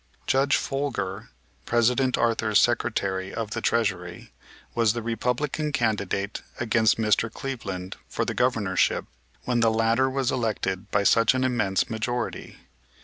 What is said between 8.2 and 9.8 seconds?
the Governorship when the